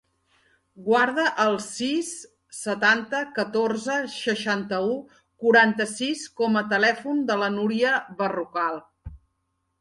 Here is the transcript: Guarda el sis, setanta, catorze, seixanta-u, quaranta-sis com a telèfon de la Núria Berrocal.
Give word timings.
Guarda 0.85 1.25
el 1.41 1.57
sis, 1.65 2.07
setanta, 2.59 3.19
catorze, 3.35 3.97
seixanta-u, 4.15 4.97
quaranta-sis 5.45 6.25
com 6.43 6.59
a 6.63 6.65
telèfon 6.73 7.23
de 7.29 7.37
la 7.45 7.53
Núria 7.59 7.93
Berrocal. 8.25 8.83